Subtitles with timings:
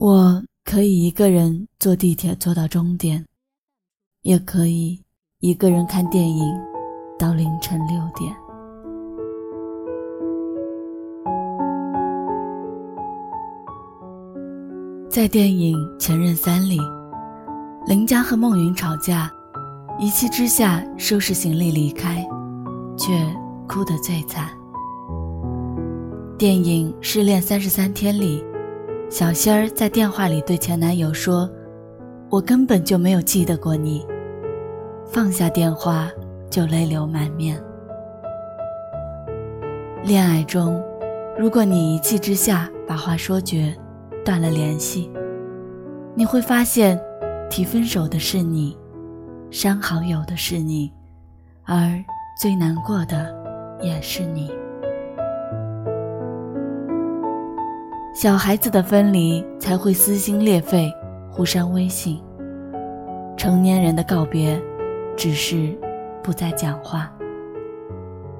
[0.00, 3.22] 我可以一个人坐地铁坐到终点，
[4.22, 4.98] 也可以
[5.40, 6.58] 一个人看电影
[7.18, 8.34] 到凌晨六点。
[15.10, 16.78] 在电影《前任三》里，
[17.86, 19.30] 林佳和孟云吵架，
[19.98, 22.26] 一气之下收拾行李离开，
[22.96, 23.12] 却
[23.68, 24.48] 哭得最惨。
[26.38, 28.42] 电影《失恋三十三天》里。
[29.10, 31.50] 小仙儿在电话里对前男友说
[32.30, 34.06] ：“我根本就没有记得过你。”
[35.04, 36.08] 放下电话
[36.48, 37.60] 就泪流满面。
[40.04, 40.80] 恋爱中，
[41.36, 43.76] 如果你一气之下把话说绝，
[44.24, 45.10] 断了联系，
[46.14, 46.96] 你会发现，
[47.50, 48.78] 提分手的是你，
[49.50, 50.88] 删好友的是你，
[51.64, 52.00] 而
[52.40, 53.34] 最难过的
[53.82, 54.52] 也是你。
[58.12, 60.92] 小孩子的分离才会撕心裂肺，
[61.30, 62.20] 互删微信。
[63.36, 64.60] 成年人的告别，
[65.16, 65.78] 只是
[66.22, 67.10] 不再讲话。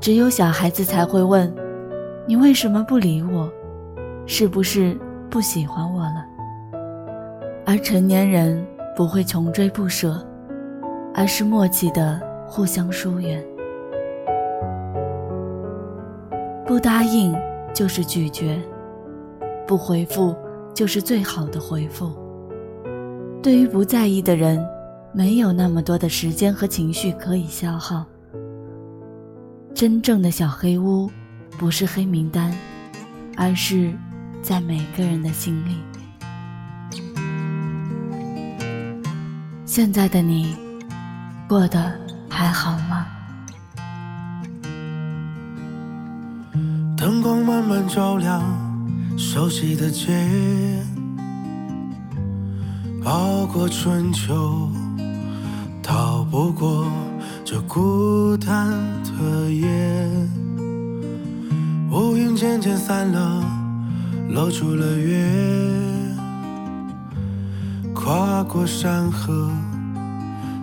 [0.00, 1.54] 只有小孩子才会问
[2.26, 3.48] ：“你为什么不理我？
[4.26, 4.98] 是不是
[5.30, 6.26] 不喜欢我了？”
[7.64, 10.26] 而成年人不会穷追不舍，
[11.14, 13.42] 而是默契的互相疏远。
[16.66, 17.34] 不答应
[17.72, 18.60] 就是拒绝。
[19.70, 20.34] 不回复
[20.74, 22.10] 就是最好的回复。
[23.40, 24.60] 对于不在意的人，
[25.12, 28.04] 没有那么多的时间和情绪可以消耗。
[29.72, 31.08] 真正的小黑屋，
[31.56, 32.52] 不是黑名单，
[33.36, 33.92] 而是
[34.42, 35.76] 在每个人的心里。
[39.64, 40.56] 现在的你，
[41.48, 41.92] 过得
[42.28, 43.06] 还好吗？
[46.98, 48.59] 灯光慢慢照亮。
[49.22, 50.16] 熟悉的街，
[53.04, 54.70] 熬过春秋，
[55.82, 56.86] 逃不过
[57.44, 58.70] 这孤单
[59.04, 59.68] 的夜。
[61.92, 63.44] 乌云渐渐散了，
[64.30, 65.30] 露出了月，
[67.94, 69.50] 跨过山河，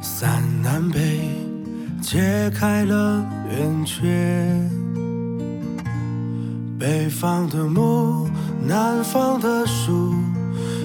[0.00, 1.28] 三南北，
[2.00, 4.58] 揭开了圆缺。
[6.78, 8.28] 北方的木，
[8.66, 10.12] 南方的树，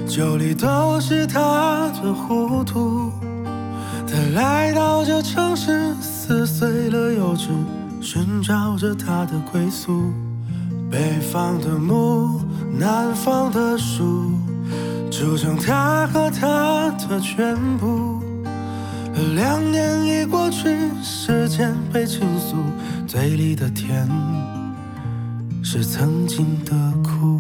[0.07, 3.11] 酒里都是他的糊涂。
[4.07, 7.47] 他来到这城市，撕碎了幼稚，
[7.99, 10.13] 寻找着他的归宿。
[10.91, 12.41] 北方的木，
[12.77, 14.29] 南方的树，
[15.09, 18.21] 筑成他和他的全部。
[19.33, 22.57] 两年已过去，时间被倾诉，
[23.07, 24.07] 嘴里的甜。
[25.63, 27.39] 是曾经的苦。